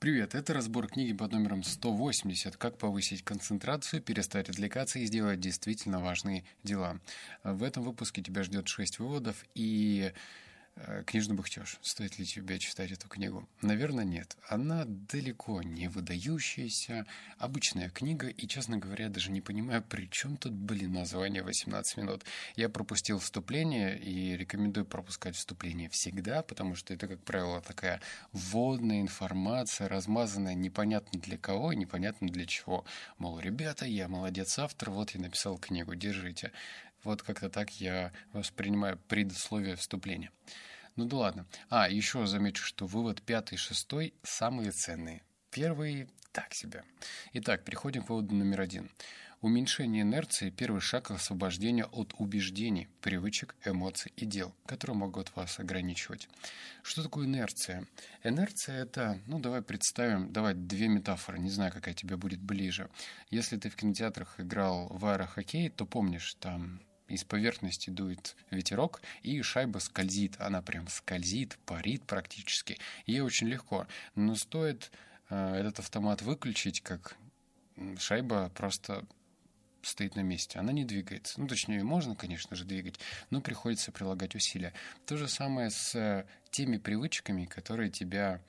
[0.00, 5.98] Привет, это разбор книги под номером 180 «Как повысить концентрацию, перестать отвлекаться и сделать действительно
[5.98, 7.00] важные дела».
[7.42, 10.12] В этом выпуске тебя ждет 6 выводов и
[11.06, 11.78] книжный бухтеж.
[11.82, 13.48] Стоит ли тебе читать эту книгу?
[13.62, 14.36] Наверное, нет.
[14.48, 17.06] Она далеко не выдающаяся,
[17.38, 22.24] обычная книга, и, честно говоря, даже не понимаю, при чем тут, блин, название 18 минут.
[22.56, 28.00] Я пропустил вступление и рекомендую пропускать вступление всегда, потому что это, как правило, такая
[28.32, 32.84] вводная информация, размазанная непонятно для кого и непонятно для чего.
[33.18, 36.52] Мол, ребята, я молодец автор, вот я написал книгу, держите.
[37.04, 40.30] Вот как-то так я воспринимаю предусловие вступления.
[40.96, 41.46] Ну да ладно.
[41.68, 45.22] А, еще замечу, что вывод пятый и шестой самые ценные.
[45.50, 46.84] Первый так себе.
[47.32, 48.90] Итак, переходим к выводу номер один.
[49.40, 55.60] Уменьшение инерции– первый шаг к освобождению от убеждений, привычек, эмоций и дел, которые могут вас
[55.60, 56.28] ограничивать.
[56.82, 57.86] Что такое инерция?
[58.24, 62.90] Инерция– это, ну давай представим, давай две метафоры, не знаю, какая тебе будет ближе.
[63.30, 69.40] Если ты в кинотеатрах играл в аэрохоккей, то помнишь, там из поверхности дует ветерок, и
[69.42, 70.36] шайба скользит.
[70.38, 72.78] Она прям скользит, парит практически.
[73.06, 73.86] Ей очень легко.
[74.14, 74.92] Но стоит
[75.30, 77.16] э, этот автомат выключить, как
[77.98, 79.04] шайба просто
[79.82, 81.40] стоит на месте, она не двигается.
[81.40, 82.98] Ну, точнее, можно, конечно же, двигать,
[83.30, 84.72] но приходится прилагать усилия.
[85.06, 88.40] То же самое с э, теми привычками, которые тебя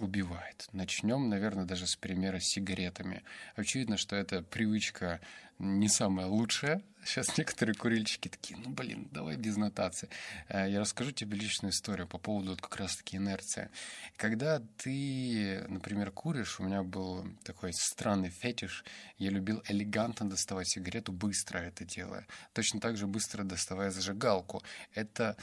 [0.00, 0.68] убивает.
[0.72, 3.22] Начнем, наверное, даже с примера с сигаретами.
[3.54, 5.20] Очевидно, что эта привычка
[5.58, 6.82] не самая лучшая.
[7.04, 10.08] Сейчас некоторые курильщики такие, ну, блин, давай без нотации.
[10.48, 13.70] Э, я расскажу тебе личную историю по поводу вот как раз-таки инерции.
[14.16, 18.84] Когда ты, например, куришь, у меня был такой странный фетиш,
[19.18, 22.26] я любил элегантно доставать сигарету, быстро это делая.
[22.52, 24.62] Точно так же быстро доставая зажигалку.
[24.92, 25.36] Это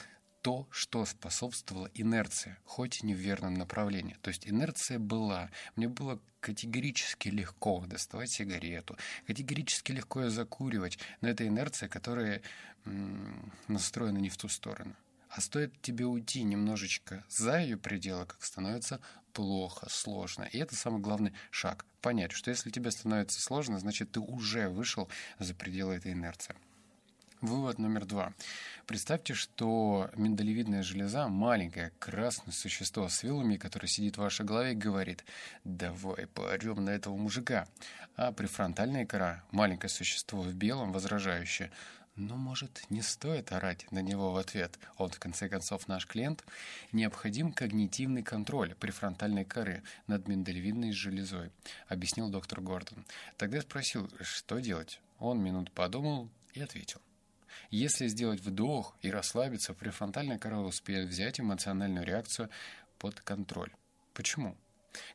[0.44, 4.18] то, что способствовало инерции, хоть и не в верном направлении.
[4.20, 5.48] То есть инерция была.
[5.74, 12.42] Мне было категорически легко доставать сигарету, категорически легко ее закуривать, но это инерция, которая
[12.84, 14.94] м- настроена не в ту сторону.
[15.30, 19.00] А стоит тебе уйти немножечко за ее пределы, как становится
[19.32, 20.42] плохо, сложно.
[20.52, 21.86] И это самый главный шаг.
[22.02, 26.54] Понять, что если тебе становится сложно, значит ты уже вышел за пределы этой инерции.
[27.44, 28.32] Вывод номер два.
[28.86, 34.74] Представьте, что миндалевидная железа, маленькое красное существо с вилами, которое сидит в вашей голове и
[34.74, 35.26] говорит
[35.62, 37.68] «давай поорем на этого мужика».
[38.16, 41.70] А префронтальная кора, маленькое существо в белом, возражающее
[42.16, 44.78] но, может, не стоит орать на него в ответ.
[44.96, 46.44] Он, в конце концов, наш клиент.
[46.92, 51.50] Необходим когнитивный контроль префронтальной коры над миндалевидной железой,
[51.88, 53.04] объяснил доктор Гордон.
[53.36, 55.00] Тогда спросил, что делать.
[55.18, 57.02] Он минут подумал и ответил.
[57.70, 62.50] Если сделать вдох и расслабиться, префронтальная кора успеет взять эмоциональную реакцию
[62.98, 63.72] под контроль.
[64.12, 64.56] Почему?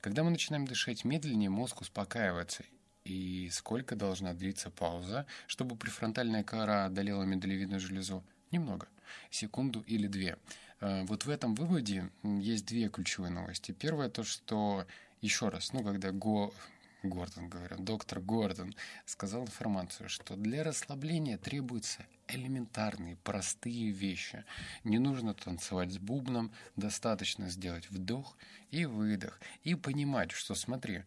[0.01, 2.63] Когда мы начинаем дышать медленнее, мозг успокаивается.
[3.05, 8.23] И сколько должна длиться пауза, чтобы префронтальная кора одолела миндалевидную железу?
[8.51, 8.87] Немного.
[9.31, 10.37] Секунду или две.
[10.81, 13.71] Э, вот в этом выводе есть две ключевые новости.
[13.71, 14.85] Первое то, что
[15.21, 16.53] еще раз, ну, когда го,
[17.01, 24.43] Гордон, говорю, доктор Гордон сказал информацию, что для расслабления требуются элементарные, простые вещи.
[24.83, 28.37] Не нужно танцевать с бубном, достаточно сделать вдох
[28.69, 29.39] и выдох.
[29.63, 31.03] И понимать, что, смотри,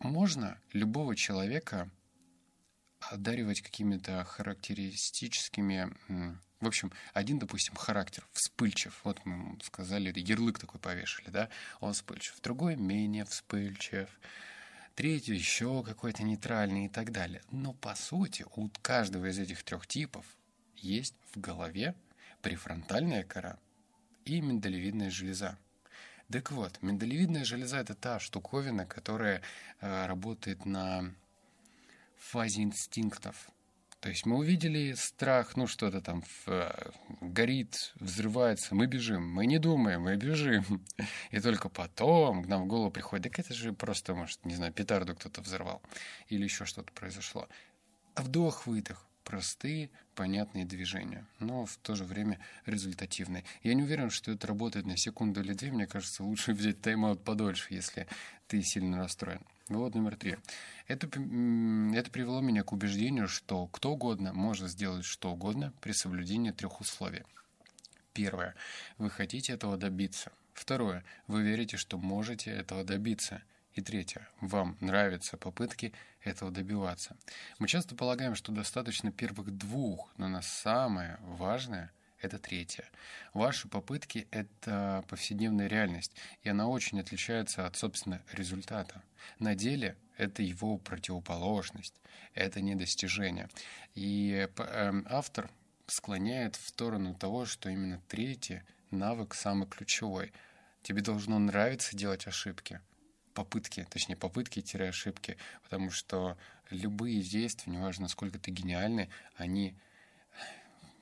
[0.00, 1.88] можно любого человека
[3.00, 5.96] одаривать какими-то характеристическими...
[6.58, 8.98] В общем, один, допустим, характер вспыльчив.
[9.04, 11.50] Вот мы сказали, ярлык такой повешали, да?
[11.80, 12.40] Он вспыльчив.
[12.40, 14.08] Другой менее вспыльчив
[14.96, 17.42] третий еще какой-то нейтральный и так далее.
[17.52, 20.24] Но по сути у каждого из этих трех типов
[20.76, 21.94] есть в голове
[22.42, 23.58] префронтальная кора
[24.24, 25.58] и миндалевидная железа.
[26.32, 29.42] Так вот, миндалевидная железа– это та штуковина, которая
[29.80, 31.14] э, работает на
[32.16, 33.48] фазе инстинктов.
[34.00, 36.90] То есть мы увидели страх, ну что-то там э,
[37.20, 40.84] горит, взрывается, мы бежим, мы не думаем, мы бежим.
[41.30, 44.72] И только потом к нам в голову приходит, так это же просто, может, не знаю,
[44.72, 45.82] петарду кто-то взорвал
[46.28, 47.48] или еще что-то произошло.
[48.14, 53.44] А вдох-выдох, простые, понятные движения, но в то же время результативные.
[53.62, 55.72] Я не уверен, что это работает на секунду или две.
[55.72, 58.06] Мне кажется, лучше взять тайм-аут подольше, если
[58.46, 59.42] ты сильно расстроен.
[59.68, 60.36] Вывод номер три.
[60.86, 66.52] Это, это привело меня к убеждению, что кто угодно может сделать что угодно при соблюдении
[66.52, 67.24] трех условий.
[68.12, 68.54] Первое.
[68.96, 70.30] Вы хотите этого добиться.
[70.54, 71.04] Второе.
[71.26, 73.42] Вы верите, что можете этого добиться.
[73.74, 74.28] И третье.
[74.40, 75.92] Вам нравятся попытки
[76.22, 77.16] этого добиваться.
[77.58, 81.90] Мы часто полагаем, что достаточно первых двух, но на самое важное–
[82.20, 82.84] Это третье.
[83.34, 89.02] Ваши попытки— это повседневная реальность, и она очень отличается от, собственно, результата.
[89.38, 91.94] На деле это его противоположность,
[92.34, 93.50] это недостижение.
[93.94, 95.50] И эм, автор
[95.86, 100.32] склоняет в сторону того, что именно третий навык самый ключевой.
[100.82, 102.80] Тебе должно нравиться делать ошибки,
[103.34, 106.38] попытки, точнее попытки-ошибки, потому что
[106.70, 109.76] любые действия, неважно, насколько ты гениальный, они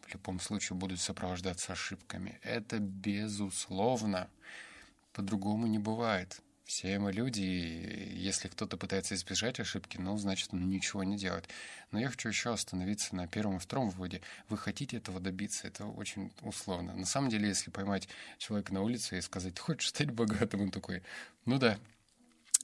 [0.06, 2.38] в любом случае будут сопровождаться ошибками.
[2.42, 4.28] Это безусловно.
[5.12, 6.40] По-другому не бывает.
[6.64, 11.46] Все мы люди, и если кто-то пытается избежать ошибки, ну, значит, он ничего не делает.
[11.90, 14.22] Но я хочу еще остановиться на первом и втором выводе.
[14.48, 16.94] Вы хотите этого добиться, это очень условно.
[16.94, 18.08] На самом деле, если поймать
[18.38, 21.02] человека на улице и сказать, ты хочешь стать богатым, он такой,
[21.44, 21.78] ну да.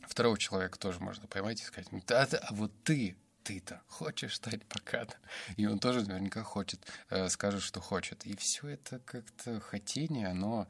[0.08, 5.20] Второго человека тоже можно поймать и сказать, ну а вот ты, ты-то хочешь стать богатым?
[5.56, 8.26] И он тоже наверняка хочет, э, скажет, что хочет.
[8.26, 10.68] И все это как-то хотение, оно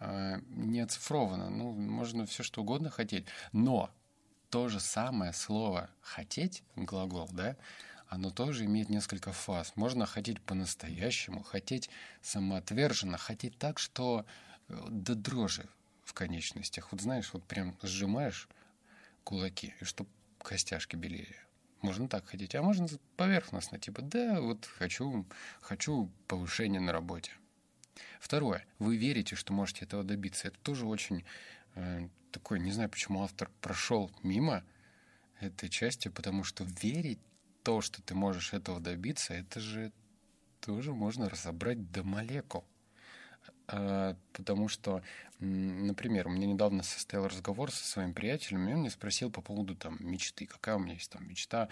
[0.00, 1.50] а, не оцифровано.
[1.50, 3.26] Ну, можно все что угодно хотеть.
[3.52, 3.90] Но
[4.48, 7.56] то же самое слово «хотеть», глагол, да,
[8.08, 9.76] оно тоже имеет несколько фаз.
[9.76, 11.90] Можно хотеть по-настоящему, хотеть
[12.22, 14.24] самоотверженно, хотеть так, что
[14.68, 15.68] э, до дрожи
[16.02, 16.90] в конечностях.
[16.90, 18.48] Вот знаешь, вот прям сжимаешь
[19.22, 21.36] кулаки, и чтобы костяшки белее.
[21.82, 22.86] Можно так хотеть, а можно
[23.16, 25.26] поверхностно, типа, да, вот хочу,
[25.60, 27.32] хочу повышения на работе.
[28.20, 28.66] Второе.
[28.78, 30.48] Вы верите, что можете этого добиться.
[30.48, 31.24] Это тоже очень
[31.74, 34.62] э, такой, не знаю, почему автор прошел мимо
[35.40, 37.18] этой части, потому что верить
[37.62, 39.92] то, что ты можешь этого добиться, это же
[40.60, 42.64] тоже можно разобрать до молекул.
[43.72, 45.02] А, потому что,
[45.38, 49.76] например, у меня недавно состоял разговор со своим приятелем, и он меня спросил по поводу
[49.76, 51.68] там мечты, какая у меня есть там мечта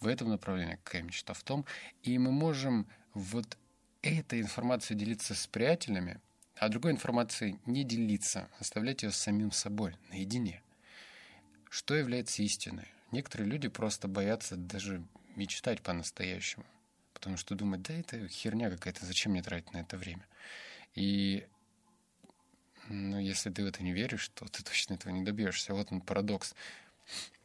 [0.00, 1.64] в этом направлении, какая мечта в том.
[2.02, 3.56] И мы можем вот
[4.02, 6.20] этой информацией делиться с приятелями,
[6.56, 10.60] а другой информацией не делиться, оставлять ее самим собой, наедине.
[11.70, 12.88] Что является истиной?
[13.12, 15.04] Некоторые люди просто боятся даже
[15.36, 16.66] мечтать по-настоящему,
[17.14, 20.26] потому что думают, да это херня какая-то, зачем мне тратить на это время?
[20.98, 21.46] И
[22.88, 25.72] ну, если ты в это не веришь, то ты точно этого не добьешься.
[25.72, 26.56] Вот он парадокс.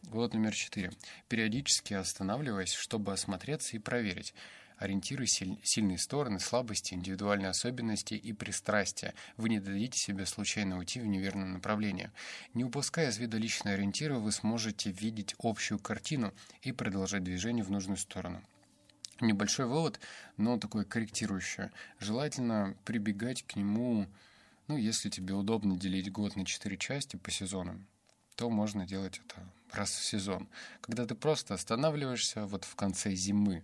[0.01, 0.91] Вот номер четыре.
[1.29, 4.33] Периодически останавливаясь, чтобы осмотреться и проверить,
[4.79, 9.13] Ориентируй сильные стороны, слабости, индивидуальные особенности и пристрастия.
[9.38, 12.09] Вы не дадите себе случайно уйти в неверном направлении.
[12.55, 16.33] Не упуская из вида личные ориентиры, вы сможете видеть общую картину
[16.63, 18.44] и продолжать движение в нужную сторону.
[19.24, 20.02] Небольшой вывод,
[20.36, 21.70] но такой корректирующий.
[21.98, 24.06] Желательно прибегать к нему,
[24.68, 27.88] ну, если тебе удобно делить год на четыре части по сезонам,
[28.36, 30.50] то можно делать это раз в сезон.
[30.81, 33.64] Когда ты просто останавливаешься вот в конце зимы,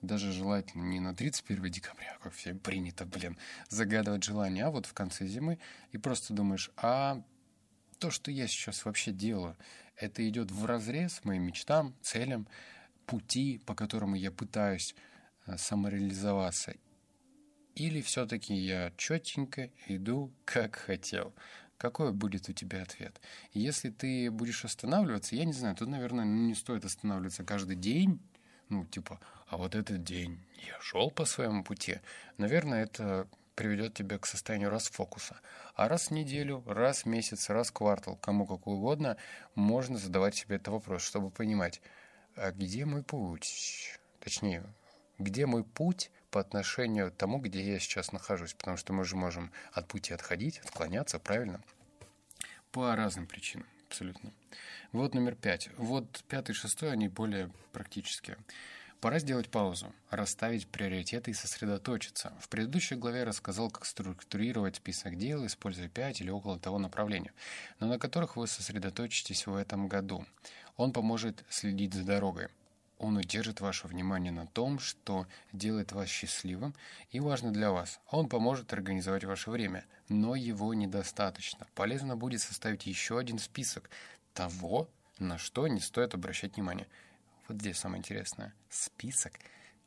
[0.00, 3.36] даже желательно не на 31 декабря, как все принято, блин,
[3.68, 5.58] загадывать желание, а вот в конце зимы,
[5.92, 7.22] и просто думаешь, а
[7.98, 9.54] то, что я сейчас вообще делаю,
[9.96, 12.48] это идет в разрез моим мечтам, целям,
[13.06, 14.94] пути, по которому я пытаюсь
[15.46, 16.74] э, самореализоваться,
[17.74, 21.34] или все-таки я четенько иду, как хотел.
[21.76, 23.20] Какой будет у тебя ответ?
[23.52, 28.20] Если ты будешь останавливаться, я не знаю, тут, наверное, не стоит останавливаться каждый день,
[28.68, 32.00] ну, типа, а вот этот день я шел по своему пути,
[32.38, 35.40] наверное, это приведет тебя к состоянию расфокуса.
[35.74, 39.16] А раз в неделю, раз в месяц, раз в квартал, кому как угодно,
[39.54, 41.80] можно задавать себе этот вопрос, чтобы понимать,
[42.36, 43.98] где мой путь?
[44.20, 44.64] Точнее,
[45.18, 48.54] где мой путь по отношению к тому, где я сейчас нахожусь?
[48.54, 51.62] Потому что мы же можем от пути отходить, отклоняться, правильно?
[52.72, 54.32] По разным причинам, абсолютно.
[54.92, 55.70] Вот номер пять.
[55.76, 58.36] Вот пятый и шестой, они более практические.
[59.00, 62.32] Пора сделать паузу, расставить приоритеты и сосредоточиться.
[62.40, 67.34] В предыдущей главе я рассказал, как структурировать список дел, используя пять или около того направления,
[67.80, 70.24] но на которых вы сосредоточитесь в этом году.
[70.76, 72.48] Он поможет следить за дорогой.
[72.98, 76.74] Он удержит ваше внимание на том, что делает вас счастливым
[77.10, 78.00] и важно для вас.
[78.10, 81.66] Он поможет организовать ваше время, но его недостаточно.
[81.74, 83.90] Полезно будет составить еще один список
[84.32, 84.88] того,
[85.18, 86.86] на что не стоит обращать внимание.
[87.48, 88.54] Вот здесь самое интересное.
[88.70, 89.34] Список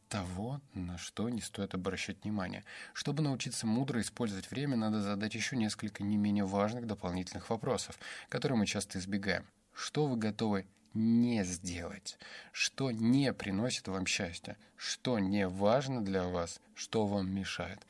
[0.09, 2.63] того, на что не стоит обращать внимание.
[2.93, 7.97] Чтобы научиться мудро использовать время, надо задать еще несколько не менее важных дополнительных вопросов,
[8.29, 9.45] которые мы часто избегаем.
[9.73, 12.17] Что вы готовы не сделать?
[12.51, 14.57] Что не приносит вам счастья?
[14.75, 16.59] Что не важно для вас?
[16.75, 17.85] Что вам мешает?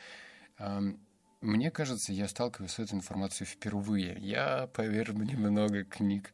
[1.42, 4.18] Мне кажется, я сталкиваюсь с этой информацией впервые.
[4.20, 6.34] Я, поверь мне, много книг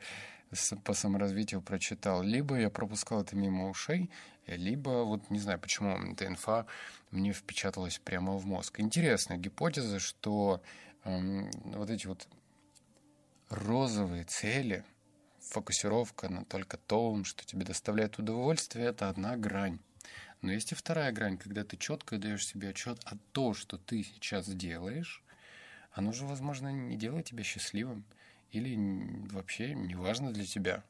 [0.84, 4.10] по саморазвитию прочитал, либо я пропускал это мимо ушей,
[4.46, 6.67] либо вот не знаю, почему эта инфа
[7.12, 8.79] мне впечаталась прямо в мозг.
[8.79, 10.62] Интересная гипотеза, что
[11.05, 12.27] эм, вот эти вот
[13.50, 14.84] розовые цели,
[15.50, 19.80] фокусировка на только том, что тебе доставляет удовольствие, это одна грань.
[20.42, 24.04] Но есть и вторая грань, когда ты четко даешь себе отчет о том, что ты
[24.04, 25.24] сейчас делаешь,
[25.94, 28.04] оно же, возможно, не делает тебя счастливым
[28.52, 28.76] или
[29.32, 30.84] вообще не важно для тебя.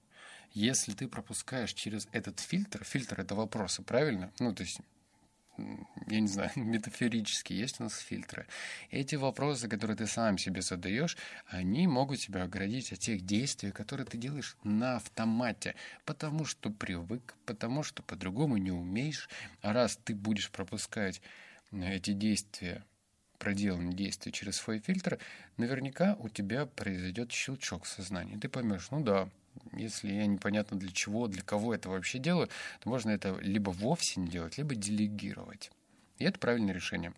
[0.54, 4.32] Если ты пропускаешь через этот фильтр, фильтр это вопросы, правильно?
[4.40, 4.80] Ну, то есть
[5.58, 8.48] я не знаю, метафорически есть у нас фильтры.
[8.90, 11.18] Эти вопросы, которые ты сам себе задаешь,
[11.48, 17.36] они могут тебя оградить от тех действий, которые ты делаешь на автомате, потому что привык,
[17.46, 19.30] потому что по-другому не умеешь.
[19.62, 21.22] А раз ты будешь пропускать
[21.72, 22.84] эти действия
[23.44, 25.20] проделанные действия через свой фильтр,
[25.58, 28.38] наверняка у тебя произойдет щелчок в сознании.
[28.38, 29.28] Ты поймешь, ну да,
[29.72, 34.20] если я непонятно для чего, для кого это вообще делаю, то можно это либо вовсе
[34.20, 35.72] не делать, либо делегировать.
[36.18, 37.14] И это правильное решение.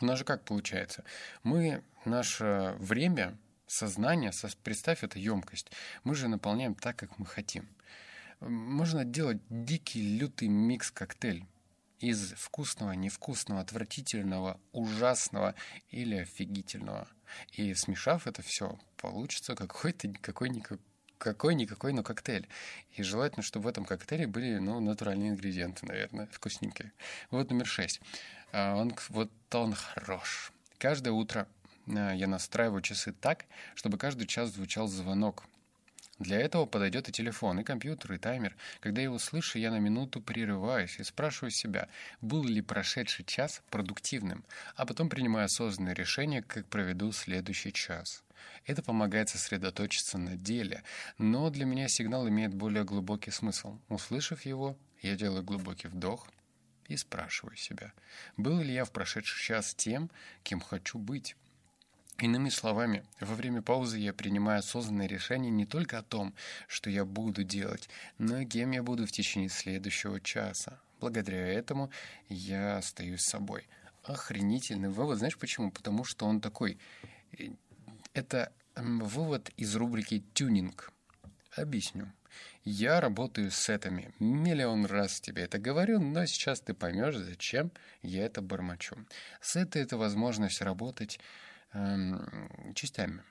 [0.00, 1.04] У нас же как получается?
[1.42, 4.32] Мы наше время, сознание,
[4.62, 5.70] представь это емкость,
[6.04, 7.68] мы же наполняем так, как мы хотим.
[8.40, 11.46] Можно делать дикий, лютый микс-коктейль
[11.98, 15.54] из вкусного, невкусного, отвратительного, ужасного
[15.90, 17.08] или офигительного.
[17.52, 20.78] И смешав это все, получится какой-то какой-никакой
[21.18, 22.48] какой-никакой, но коктейль.
[22.96, 26.92] И желательно, чтобы в этом коктейле были, ну, натуральные ингредиенты, наверное, вкусненькие.
[27.30, 28.00] Вот номер шесть.
[28.52, 30.52] А, он, вот он хорош.
[30.78, 31.46] Каждое утро
[31.88, 35.44] а, я настраиваю часы так, чтобы каждый час звучал звонок
[36.18, 38.56] для этого подойдет и телефон, и компьютер, и таймер.
[38.80, 41.88] Когда я его слышу, я на минуту прерываюсь и спрашиваю себя,
[42.22, 44.42] был ли прошедший час продуктивным,
[44.76, 48.22] а потом принимаю осознанное решение, как проведу следующий час.
[48.64, 50.82] Это помогает сосредоточиться на деле,
[51.18, 53.78] но для меня сигнал имеет более глубокий смысл.
[53.88, 56.28] Услышав его, я делаю глубокий вдох
[56.88, 57.92] и спрашиваю себя,
[58.36, 60.10] был ли я в прошедший час тем,
[60.42, 61.36] кем хочу быть.
[62.18, 66.34] Иными словами, во время паузы я принимаю осознанное решение не только о том,
[66.66, 70.80] что я буду делать, но и кем я буду в течение следующего часа.
[70.98, 71.90] Благодаря этому
[72.30, 73.68] я остаюсь собой.
[74.02, 75.18] Охренительный вывод.
[75.18, 75.70] Знаешь почему?
[75.70, 76.78] Потому что он такой...
[78.16, 80.90] Это вывод из рубрики «Тюнинг».
[81.54, 82.10] Объясню.
[82.64, 84.14] Я работаю с сетами.
[84.18, 87.70] Миллион раз тебе это говорю, но сейчас ты поймешь, зачем
[88.00, 88.96] я это бормочу.
[89.42, 91.20] Сеты— это возможность работать
[91.76, 93.22] Эм, частями.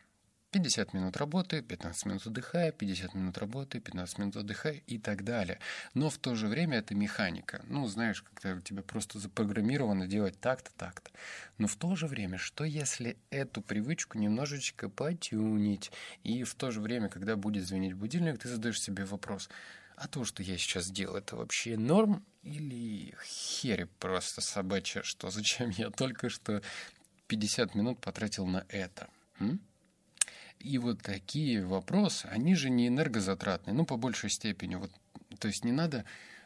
[0.55, 5.59] 50 минут работы, 15 минут отдыхая, 50 минут работы, 15 минут отдыхая и так далее.
[5.93, 7.61] Но в то же время это механика.
[7.67, 11.11] Ну, знаешь, когда у тебя просто запрограммировано делать так-то, так-то.
[11.57, 15.91] Но в то же время, что если эту привычку немножечко потюнить,
[16.23, 19.49] и в то же время, когда будет звонить будильник, ты задаешь себе вопрос,
[19.97, 25.71] а то, что я сейчас делаю, это вообще норм или херь просто собачья, что зачем
[25.71, 26.61] я только что
[27.27, 29.09] 50 минут потратил на это.
[29.41, 29.59] М?
[30.65, 34.73] И вот такие вопросы, они же не энергозатратные, ну, по большей степени.
[34.73, 34.91] Вот,
[35.37, 36.05] то есть не надо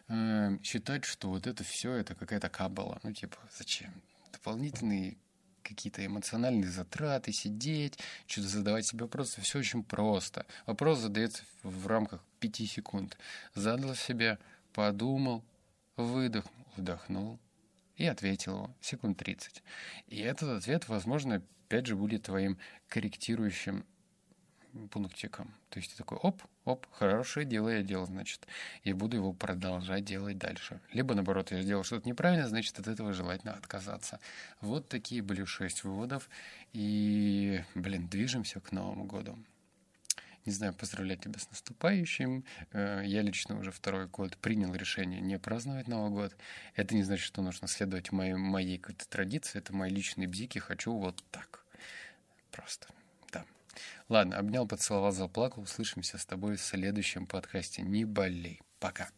[0.09, 2.99] э, считать, что вот это все это какая-то кабала.
[3.03, 3.93] Ну, типа, зачем?
[4.33, 5.15] Дополнительные
[5.63, 7.97] какие-то эмоциональные затраты, сидеть,
[8.27, 9.39] что-то задавать себе вопросы.
[9.39, 10.45] Все очень просто.
[10.65, 13.17] Вопрос задается в рамках пяти секунд.
[13.55, 14.37] Задал себе,
[14.73, 15.45] подумал,
[15.95, 17.39] выдохнул, вдохнул,
[17.95, 19.63] и ответил его секунд 30.
[20.07, 22.57] И этот ответ, возможно, опять же будет твоим
[22.89, 23.85] корректирующим
[24.91, 25.53] пунктиком.
[25.69, 28.47] То есть такой, оп, оп, хорошее дело я делал, значит,
[28.83, 30.79] и буду его продолжать делать дальше.
[30.93, 34.19] Либо, наоборот, я сделал что-то неправильно, значит, от этого желательно отказаться.
[34.61, 36.29] Вот такие были шесть выводов.
[36.73, 39.37] И, блин, движемся к Новому году.
[40.45, 42.43] Не знаю, поздравлять тебя с наступающим.
[42.71, 46.35] Э, я лично уже второй год принял решение не праздновать Новый год.
[46.75, 49.59] Это не значит, что нужно следовать моей, моей какой-то традиции.
[49.59, 50.59] Это мои личные бзики.
[50.59, 51.65] Хочу вот так.
[52.51, 52.87] Просто.
[54.07, 55.63] Ладно, обнял, поцеловал, заплакал.
[55.63, 57.81] Услышимся с тобой в следующем подкасте.
[57.81, 58.61] Не болей.
[58.79, 59.09] Пока.